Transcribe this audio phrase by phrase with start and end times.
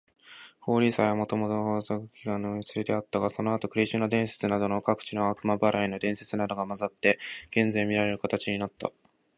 [0.61, 7.19] ホーリー祭はもともと豊作祈願の祭りであったが、その後クリシュナ伝説などの各地の悪魔払いの伝説などが混ざって、
[7.51, 8.91] 現在みられる形になった。